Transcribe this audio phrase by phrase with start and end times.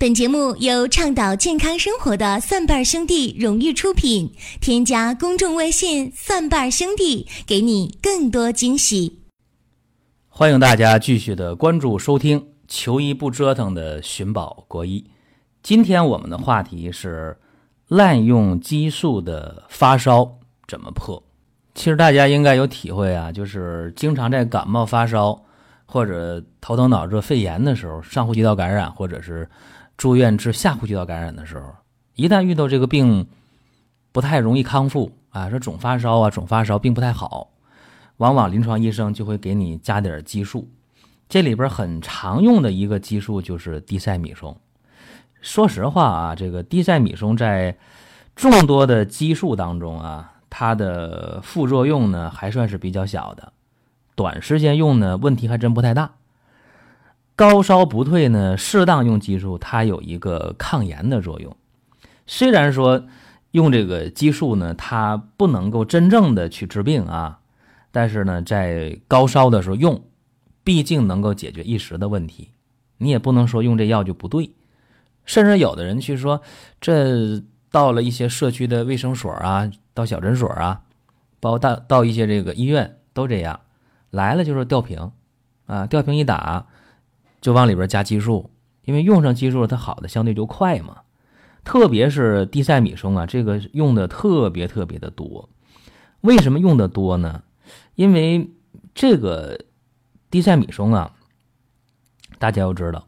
[0.00, 4.32] 本节目由倡导健康生活的蒜瓣兄弟荣誉出品。
[4.58, 9.20] 添加公众微信“蒜瓣兄弟”，给你更多惊喜。
[10.30, 15.04] 欢迎大家继续的关注收听“求医不折腾”的寻宝国医。
[15.62, 17.36] 今天我们的话题是
[17.86, 21.22] 滥用激素的发烧怎么破？
[21.74, 25.44] 其实大家应该有体会啊，就是经常在感冒发烧
[25.84, 29.46] 或者头疼脑热、肺炎的时候，上呼吸道感染或者是。
[30.00, 31.74] 住院治下呼吸道感染的时候，
[32.14, 33.26] 一旦遇到这个病
[34.12, 37.50] 不太容易康复啊，说总发烧啊，总发烧并不太好，
[38.16, 40.66] 往往临床医生就会给你加点激素。
[41.28, 44.56] 这里边很常用的一个激素就是地塞米松。
[45.42, 47.76] 说实话啊，这个地塞米松在
[48.34, 53.52] 众多的激素当中啊，它的副作用呢还算是比较小的，
[54.14, 56.12] 短时间用呢问题还真不太大。
[57.40, 61.56] 高烧不退呢，适当用激素，它有一个抗炎的作用。
[62.26, 63.06] 虽然说
[63.52, 67.38] 用这个激素呢，它不能够真正的去治病啊，
[67.92, 70.04] 但是呢，在高烧的时候用，
[70.62, 72.50] 毕竟能够解决一时的问题。
[72.98, 74.50] 你也不能说用这药就不对。
[75.24, 76.42] 甚至有的人去说，
[76.78, 80.82] 这到了一些社区的卫生所啊，到小诊所啊，
[81.40, 83.60] 包括到到一些这个医院都这样，
[84.10, 85.10] 来了就是吊瓶
[85.64, 86.66] 啊，吊瓶一打。
[87.40, 88.50] 就往里边加激素，
[88.84, 90.98] 因为用上激素它好的相对就快嘛。
[91.62, 95.48] 特别是地塞米松啊，这个用的特别特别的多。
[96.22, 97.42] 为什么用的多呢？
[97.94, 98.50] 因为
[98.94, 99.58] 这个
[100.30, 101.12] 地塞米松啊，
[102.38, 103.06] 大家要知道，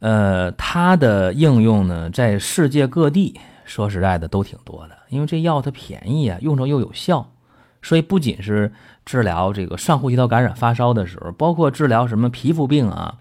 [0.00, 4.96] 呃，它的应用呢，在世界各地说实在的都挺多的。
[5.08, 7.32] 因为这药它便宜啊，用着又有效，
[7.80, 8.72] 所以不仅是
[9.04, 13.18] 治疗这个上呼吸道感染发烧的时候，包括治疗什么皮肤病啊。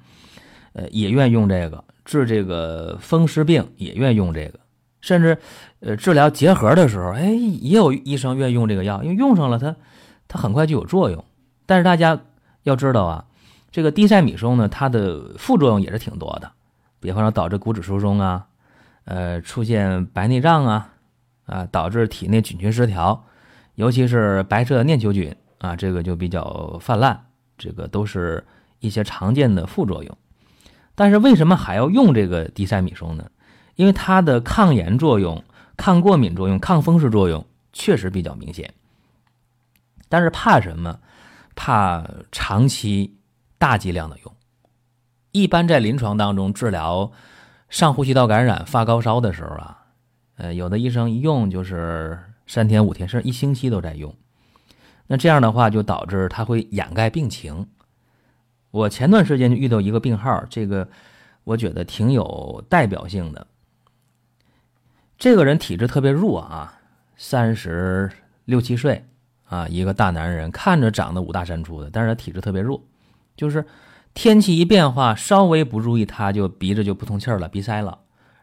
[0.77, 4.59] 呃，也愿用这个治这个风湿病，也愿用这个，
[5.01, 5.35] 甚至，
[5.79, 9.75] 呃，治疗结核的时候，哎，也有医生愿用这个药，因为用上了它，
[10.27, 11.25] 它很快就有作用。
[11.65, 12.19] 但是大家
[12.61, 13.25] 要知道啊，
[13.71, 16.51] 这个地塞米松呢，它的副作用也是挺多的，
[16.99, 18.45] 比方说导致骨质疏松啊，
[19.05, 20.93] 呃，出现白内障啊，
[21.47, 23.25] 啊，导致体内菌群失调，
[23.73, 27.19] 尤其是白色念球菌啊，这个就比较泛滥，
[27.57, 28.45] 这个都是
[28.79, 30.17] 一些常见的副作用。
[30.99, 33.29] 但是为什么还要用这个地塞米松呢？
[33.75, 35.43] 因为它的抗炎作用、
[35.77, 38.73] 抗过敏作用、抗风湿作用确实比较明显。
[40.09, 40.99] 但是怕什么？
[41.55, 43.15] 怕长期
[43.59, 44.33] 大剂量的用。
[45.31, 47.11] 一般在临床当中治疗
[47.69, 49.85] 上呼吸道感染发高烧的时候啊，
[50.37, 54.15] 呃，有的医生一用就是三天五天，甚至一星期都在用。
[55.05, 57.67] 那这样的话就导致它会掩盖病情。
[58.71, 60.87] 我前段时间就遇到一个病号，这个
[61.43, 63.47] 我觉得挺有代表性的。
[65.17, 66.79] 这个人体质特别弱啊，
[67.15, 68.11] 三十
[68.45, 69.03] 六七岁
[69.47, 72.83] 啊，一个大男人，看着长得五大三粗的，但是他体质特别弱，
[73.35, 73.65] 就是
[74.13, 77.97] 天气一变化，稍微不注意，他就鼻子就不通气了，鼻塞了，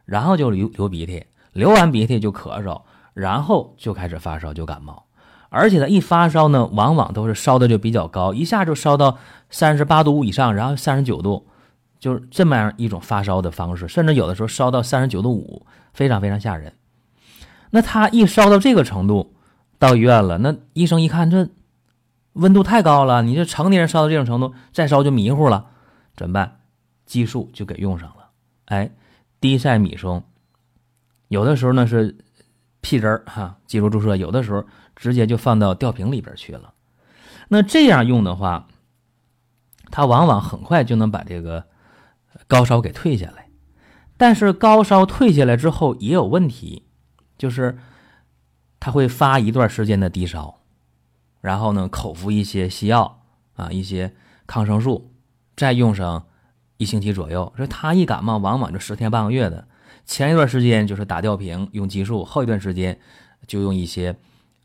[0.05, 5.07] 然后就流流鼻涕，流完鼻涕就咳嗽，然后就开始发烧，就感冒。
[5.55, 9.17] 而且他一发烧呢，往往都是烧的就比较高，一下就烧到
[9.51, 11.47] 三十八度五以上，然后三十九度，
[12.01, 16.73] 就是这么样一种发烧的方式，甚至有的时候烧到三十九度五，非常非常吓人。
[17.71, 19.35] 那他一烧到这个程度，
[19.79, 21.49] 到医院了，那医生一看这
[22.33, 25.67] 温度太高了，你这成年人烧到这种程度，再烧就迷糊了，
[26.17, 26.61] 怎么办？
[27.07, 28.31] 激素就给用上了。
[28.67, 28.91] 哎，
[29.41, 30.25] 低塞米松，
[31.29, 32.17] 有的时候呢是
[32.85, 34.63] 屁汁儿哈，肌肉注射，有的时候。
[34.97, 36.73] 直接就放到吊瓶里边去了，
[37.49, 38.69] 那这样用的话，
[39.91, 41.65] 它往往很快就能把这个
[42.47, 43.49] 高烧给退下来。
[44.17, 46.87] 但是高烧退下来之后也有问题，
[47.37, 47.77] 就是
[48.79, 50.61] 它会发一段时间的低烧，
[51.41, 53.21] 然后呢口服一些西药
[53.57, 54.15] 啊，一些
[54.47, 55.13] 抗生素，
[55.57, 56.27] 再用上
[56.77, 57.53] 一星期左右。
[57.57, 59.67] 所以他一感冒，往往就十天半个月的。
[60.05, 62.99] 前一段时间就是打吊瓶用激素，后一段时间
[63.47, 64.17] 就用一些。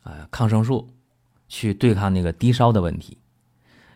[0.02, 0.88] 呃，抗生素
[1.46, 3.18] 去对抗那个低烧的问题，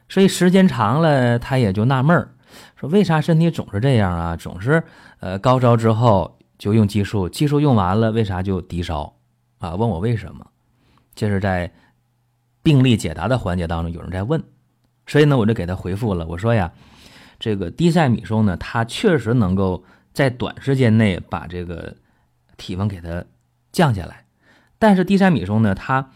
[0.06, 2.34] 所以时间长了，他也就纳闷儿，
[2.76, 4.36] 说为啥身体总是这样啊？
[4.36, 4.84] 总是
[5.20, 9.16] 呃高烧之后就用激素，激素用完了，为啥就低烧
[9.60, 9.74] 啊？
[9.76, 10.46] 问我为什么？
[11.14, 11.72] 这是在
[12.62, 14.44] 病例解答的环节当中有人在问，
[15.06, 16.70] 所以呢，我就给他回复了，我说呀，
[17.38, 19.82] 这个低塞米松呢，它确实能够
[20.14, 21.96] 在短时间内把这个
[22.56, 23.22] 体温给它
[23.70, 24.24] 降下来。
[24.78, 26.10] 但是地塞米松呢，它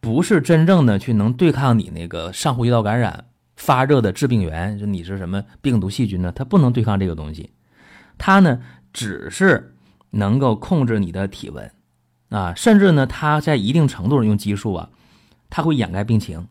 [0.00, 6.32] 不是真正的去能对抗你那个上呼吸道感染发热的致病源，就你是什么病毒细菌呢？
[6.32, 7.52] 它不能对抗这个东西。
[8.18, 8.60] 它呢，
[8.92, 9.74] 只是
[10.10, 11.70] 能够控制你的体温
[12.30, 14.90] 啊，甚至呢，它在一定程度上用激素啊，
[15.50, 16.48] 它会掩盖病情。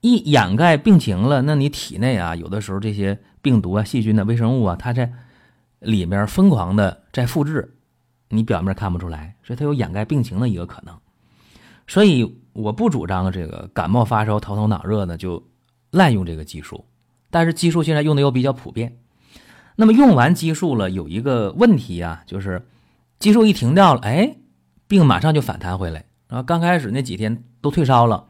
[0.00, 5.12] 一掩盖病情了，那你体内啊，有的时候这些病毒啊、细菌的微生物啊，它在
[5.80, 7.76] 里面疯狂的在复制，
[8.28, 10.96] 你表面看不出来，所以它有掩盖病情的一个可能。
[11.88, 15.42] 所以我不主张这个感冒发烧、头疼脑热呢就
[15.90, 16.84] 滥用这个激素，
[17.30, 18.96] 但是激素现在用的又比较普遍。
[19.76, 22.66] 那么用完激素了，有一个问题啊，就是
[23.18, 24.36] 激素一停掉了，哎，
[24.86, 26.04] 病马上就反弹回来。
[26.28, 28.26] 然后刚开始那几天都退烧了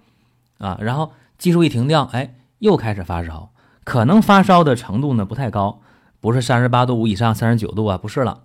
[0.58, 1.12] 啊，然后。
[1.40, 3.50] 激素一停掉，哎，又开始发烧，
[3.82, 5.80] 可能发烧的程度呢不太高，
[6.20, 8.42] 不是三十八度五以上，三十九度啊，不是了，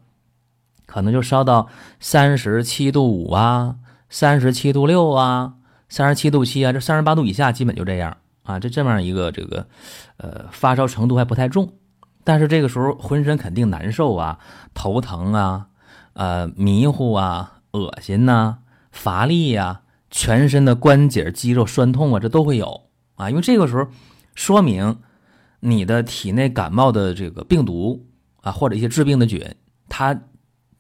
[0.86, 1.68] 可能就烧到
[2.00, 3.75] 三十七度五啊，
[4.10, 5.56] 三十七度六啊，
[5.89, 8.18] 三十七度七啊，这三十八度以下基本就这样。
[8.44, 9.68] 啊，这这么样一个这个，
[10.18, 11.74] 呃，发烧程度还不太重，
[12.24, 14.38] 但是这个时候浑身肯定难受啊，
[14.75, 15.66] 头疼啊，
[16.13, 18.60] 呃，迷糊啊，恶心呐，
[18.92, 19.81] 乏力呀，
[20.12, 22.83] 全身的关节肌肉酸痛啊，这都会有。
[23.16, 23.88] 啊，因为这个时候，
[24.36, 24.98] 说明
[25.67, 28.06] 你的体内感冒的这个病毒
[28.41, 29.44] 啊，或者一些致病的菌，
[29.89, 30.21] 它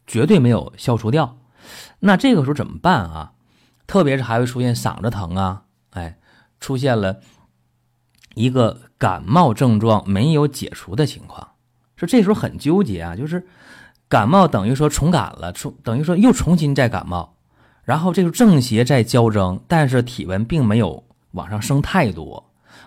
[0.05, 1.39] 绝对没有消除掉。
[1.99, 3.33] 那这个时候怎么办啊？
[3.87, 6.19] 特别是还会出现嗓子疼啊，哎，
[6.59, 7.19] 出现了
[8.35, 11.47] 一个感冒症状没有解除的情况，
[11.95, 13.47] 说这时候很纠结啊，就是
[14.07, 17.37] 感冒等于说重感了，重等于说又重新再感冒，
[17.83, 21.03] 然后这个正邪在交争，但是体温并没有。
[21.31, 22.44] 往上升太多，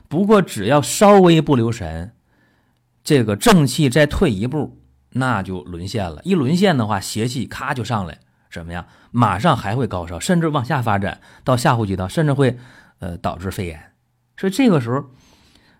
[0.08, 2.14] 不过只要稍微不留神，
[3.04, 6.20] 这个正气再退一步，那就沦陷了。
[6.24, 8.18] 一沦陷的话，邪气咔就上来，
[8.48, 8.86] 什么呀？
[9.10, 12.58] 马上还会高烧，甚至往下发展到下呼吸道，甚至会
[12.98, 13.92] 呃导致肺炎。
[14.36, 15.04] 所以这个时候，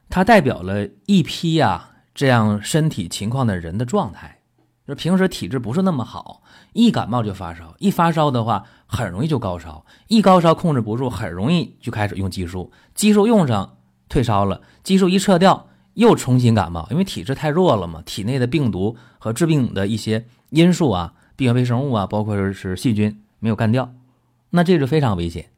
[0.08, 4.36] 它代表了一批呀这样身体情况的人的状态。
[4.86, 6.42] 就平时体质不是那么好，
[6.72, 13.76] 一感冒就发烧，一发烧的话很容易就高烧，一高烧控制不住，很容易就开始用激素，激素用上
[14.08, 23.92] 退烧了，激素一撤掉又重新感冒，因为体质太弱了嘛，体内的病毒和致病的一些因素啊，病原微生物啊，包括是细菌没有干掉，
[24.50, 25.50] 那这就非常危险。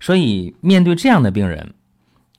[0.00, 1.74] 所以面对这样的病人，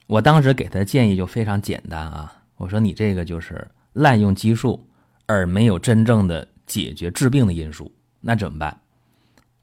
[0.07, 4.87] 我当时给他的建议就非常简单啊，我说你这个就是滥用激素。
[5.25, 8.81] 而没有真正的解决治病的因素，那怎么办？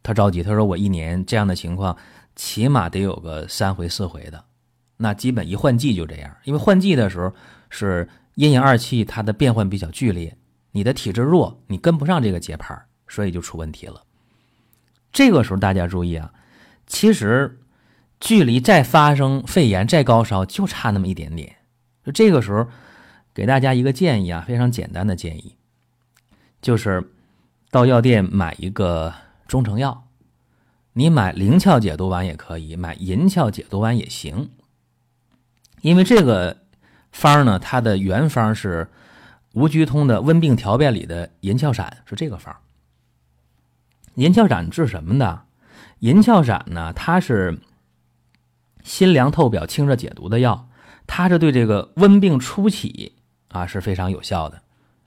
[0.02, 1.94] 他着急，他说：“我一年这样的情况，
[2.34, 4.42] 起码得有个三回四回的。
[5.00, 7.34] 那基本一换季就这样，因为换季的时候
[7.68, 10.36] 是阴阳二气它的变换比较剧烈，
[10.72, 14.02] 你的体质弱，你跟不上这个节拍，所以就出问题了。
[15.12, 16.32] 这个时候大家注意啊，
[16.86, 17.58] 其实
[18.20, 21.56] 距离再发生肺炎、再高烧就差那么一点点，
[22.04, 22.66] 就这个时候。”
[23.32, 25.54] 给大家一个建议啊，非常简单的建议，
[26.60, 27.12] 就是
[27.70, 29.14] 到药店买一个
[29.46, 30.08] 中成药，
[30.94, 34.50] 你买灵窍解毒丸也可以，买银翘解毒丸也行。
[35.80, 36.56] 因为这个
[37.12, 38.88] 方呢，它的原方是
[39.52, 42.54] 吴居通的《温病调变》里的银翘散，是这个方。
[44.14, 45.42] 银翘散治什么的？
[46.00, 47.58] 银翘散呢，它是
[48.82, 50.68] 辛凉透表、清热解毒的药，
[51.06, 53.16] 它是对这个温病初起。
[53.52, 54.62] 啊，是非常有效的，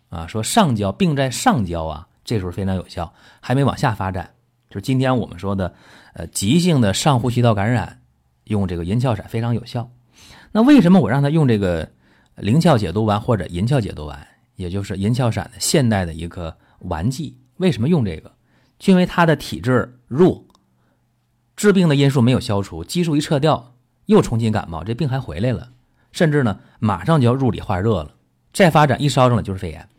[0.10, 4.34] 啊，说上焦病在上焦啊，这时候非常有效，还没往下发展，
[4.70, 5.74] 就是今天我们说的，
[6.12, 8.02] 呃，急性的上呼吸道感染，
[8.44, 9.90] 用这个银翘散非常有效。
[10.56, 11.92] 那为什么我让他用这个
[12.36, 17.38] 灵窍解毒丸或者银翘解毒丸，也就是银翘散的现代的一个丸剂？
[17.58, 18.32] 为什么用这个？
[18.78, 20.46] 就因为他的体质弱，
[21.56, 23.74] 治病的因素没有消除，激素一撤掉，
[24.06, 25.72] 又重新感冒，这病还回来了，
[26.12, 28.14] 甚至呢，马上就要入里化热了。
[28.52, 29.90] 再发展一烧上了就是肺炎，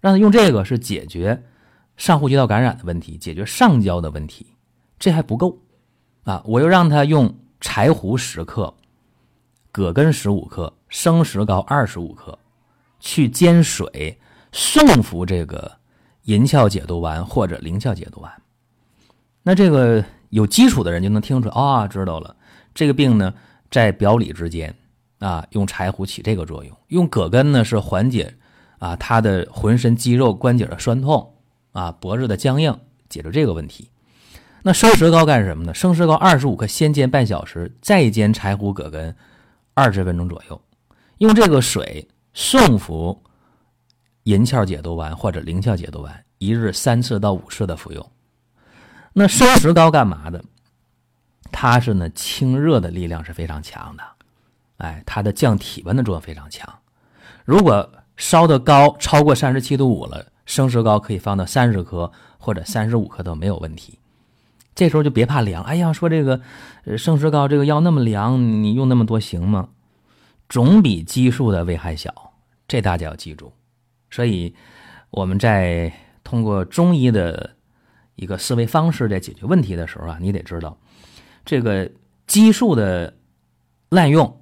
[0.00, 1.42] 让他用这个是解决
[1.98, 4.46] 上呼吸道感染的问题，解决上焦的问题，
[4.98, 5.58] 这还不够
[6.24, 6.42] 啊！
[6.46, 8.74] 我又让他用柴胡十克、
[9.78, 12.36] 葛根十五克、生石膏二十五克
[12.98, 14.18] 去煎水
[14.50, 15.70] 送服这个
[16.24, 18.32] 银翘解毒丸或者灵翘解毒丸。
[19.44, 22.34] 那这个有基础的人就能听出啊，知道了，
[22.74, 23.32] 这个病呢
[23.70, 24.74] 在表里之间。
[25.20, 28.32] 啊，用柴胡起这个作用，用葛根呢是缓解
[28.78, 31.34] 啊他的浑身肌肉关节的酸痛
[31.72, 33.90] 啊脖子的僵硬，解决这个问题。
[34.62, 35.74] 那生石膏干什么呢？
[35.74, 39.16] 生石膏二十五克，先煎半小时，再煎柴胡、葛根
[39.78, 40.60] 二十分钟左右，
[41.18, 43.22] 用这个水送服
[44.24, 48.12] 银翘解毒丸或者灵翘解毒丸，一日三次到五次的服用。
[49.12, 50.44] 那生石膏干嘛的？
[51.52, 54.02] 它是呢清热的力量是非常强的。
[54.78, 56.68] 哎，它的降体温的作用非常强。
[57.44, 64.00] 如果烧的高超过三十七度五了，生石膏可以放到三十克或者三十五克都没有问题。
[64.78, 66.40] 这时候就别怕凉，哎呀，说这个
[66.84, 69.70] 呃生石膏这个药那么凉，你用那么多行吗？
[70.48, 72.14] 总比激素的危害小，
[72.68, 73.52] 这大家要记住。
[74.08, 74.54] 所以
[75.10, 75.92] 我们在
[76.22, 77.56] 通过中医的
[78.14, 80.78] 一个思维方式在解决问题的时候啊，你得知道，
[81.44, 81.90] 这个
[82.28, 83.12] 激素的
[83.88, 84.40] 滥用，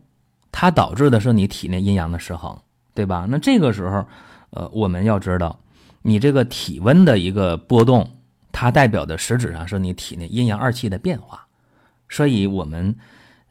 [0.53, 2.61] 它导致的是你体内阴阳的失衡，
[2.93, 3.27] 对吧？
[3.27, 4.05] 那这个时候，
[4.51, 5.59] 呃，我们要知道，
[6.03, 8.16] 你这个体温的一个波动，
[8.57, 11.47] 它代表的实质上是你体内阴阳二气的变化，
[12.09, 12.97] 所以我们。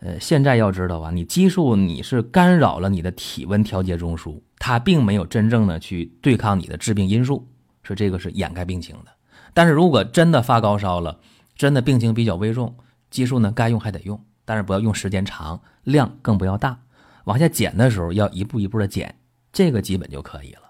[0.01, 7.47] 呃，现在要知道啊，你激素你是干扰了你的体温调节中枢，它并没有真正的去对抗你的致病因素，
[7.81, 9.11] 说这个是掩盖病情的。
[9.53, 11.17] 但是如果真的发高烧了，
[11.55, 12.75] 真的病情比较危重，
[13.09, 16.77] 激素呢该用还得用，但是不要用时间长，量更不要大。
[17.23, 19.15] 往下减的时候要一步一步的减，
[19.53, 20.63] 这个基本就可以了。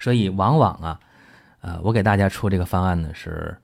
[0.00, 1.00] 所以往往啊，
[1.60, 3.56] 呃，我给大家出这个方案呢是，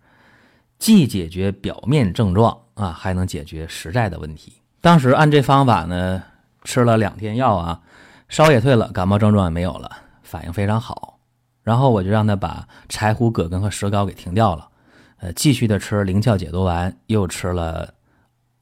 [0.79, 4.53] 既解决表面症状啊，还能解决实在的问题。
[4.81, 6.23] 当时按这方法呢，
[6.65, 7.81] 吃了两天药啊，
[8.29, 9.91] 烧也退了，感冒症状也没有了，
[10.23, 11.19] 反应非常好。
[11.63, 14.69] 然后我就让他把柴胡、葛根和石膏给停掉了，
[15.19, 17.93] 呃，继续的吃灵窍解毒丸，又吃了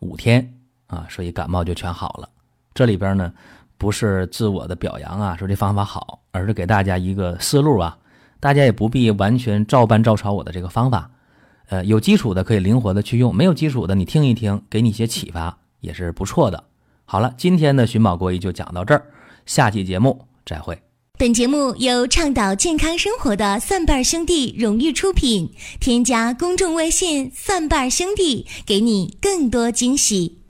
[0.01, 0.55] 五天
[0.87, 2.29] 啊，所以感冒就全好了。
[2.75, 3.33] 这里边呢，
[3.79, 7.97] 不是自我的表扬啊，说这方法好，而是给大家一个思路啊，
[8.41, 11.11] 大家也不必完全照搬照抄我的这个方法，
[11.69, 15.59] 呃，有基础的可以灵活的去用，没有基础的你听一听，给你一些启发。
[15.81, 16.65] 也是不错的。
[17.05, 19.05] 好了，今天的寻宝国医就讲到这儿，
[19.45, 20.77] 下期节目再会。
[21.19, 30.46] 本节目由倡导健康生活的蒜瓣兄弟荣誉出品，添加公众微信“蒜瓣兄弟”，给你更多惊喜。